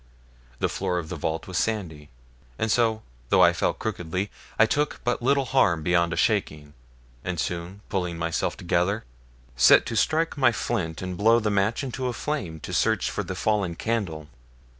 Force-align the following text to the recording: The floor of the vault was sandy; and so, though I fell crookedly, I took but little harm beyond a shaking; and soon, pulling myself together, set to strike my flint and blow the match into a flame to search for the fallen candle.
The 0.57 0.67
floor 0.67 0.97
of 0.97 1.09
the 1.09 1.15
vault 1.15 1.45
was 1.45 1.59
sandy; 1.59 2.09
and 2.57 2.71
so, 2.71 3.03
though 3.29 3.43
I 3.43 3.53
fell 3.53 3.71
crookedly, 3.75 4.31
I 4.57 4.65
took 4.65 4.99
but 5.03 5.21
little 5.21 5.45
harm 5.45 5.83
beyond 5.83 6.11
a 6.11 6.15
shaking; 6.15 6.73
and 7.23 7.39
soon, 7.39 7.81
pulling 7.87 8.17
myself 8.17 8.57
together, 8.57 9.03
set 9.55 9.85
to 9.85 9.95
strike 9.95 10.39
my 10.39 10.51
flint 10.51 11.03
and 11.03 11.15
blow 11.15 11.39
the 11.39 11.51
match 11.51 11.83
into 11.83 12.07
a 12.07 12.13
flame 12.13 12.59
to 12.61 12.73
search 12.73 13.11
for 13.11 13.21
the 13.23 13.35
fallen 13.35 13.75
candle. 13.75 14.27